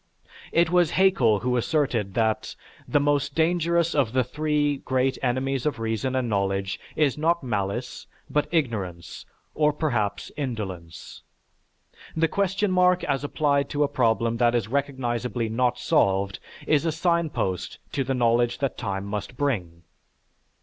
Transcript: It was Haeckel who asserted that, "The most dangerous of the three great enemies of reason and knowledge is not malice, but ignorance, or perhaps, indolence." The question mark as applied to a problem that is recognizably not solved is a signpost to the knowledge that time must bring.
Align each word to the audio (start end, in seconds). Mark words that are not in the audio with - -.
It 0.51 0.71
was 0.71 0.89
Haeckel 0.89 1.41
who 1.41 1.55
asserted 1.55 2.15
that, 2.15 2.55
"The 2.87 2.99
most 2.99 3.35
dangerous 3.35 3.93
of 3.93 4.13
the 4.13 4.23
three 4.23 4.77
great 4.77 5.19
enemies 5.21 5.67
of 5.67 5.77
reason 5.77 6.15
and 6.15 6.27
knowledge 6.27 6.79
is 6.95 7.19
not 7.19 7.43
malice, 7.43 8.07
but 8.27 8.47
ignorance, 8.49 9.27
or 9.53 9.71
perhaps, 9.71 10.31
indolence." 10.35 11.21
The 12.15 12.27
question 12.27 12.71
mark 12.71 13.03
as 13.03 13.23
applied 13.23 13.69
to 13.69 13.83
a 13.83 13.87
problem 13.87 14.37
that 14.37 14.55
is 14.55 14.67
recognizably 14.67 15.49
not 15.49 15.77
solved 15.77 16.39
is 16.65 16.83
a 16.83 16.91
signpost 16.91 17.77
to 17.91 18.03
the 18.03 18.15
knowledge 18.15 18.57
that 18.57 18.79
time 18.79 19.05
must 19.05 19.37
bring. 19.37 19.83